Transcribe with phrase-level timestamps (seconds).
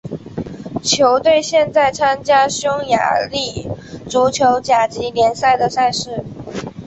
[0.81, 3.69] 球队现在参加匈牙利
[4.09, 6.25] 足球甲级联赛的赛事。